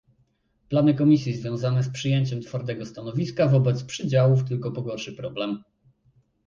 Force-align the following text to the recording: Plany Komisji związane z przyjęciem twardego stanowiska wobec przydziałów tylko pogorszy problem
Plany 0.69 0.93
Komisji 0.93 1.35
związane 1.37 1.83
z 1.83 1.89
przyjęciem 1.89 2.41
twardego 2.41 2.85
stanowiska 2.85 3.47
wobec 3.47 3.83
przydziałów 3.83 4.43
tylko 4.43 4.71
pogorszy 4.71 5.13
problem 5.13 5.63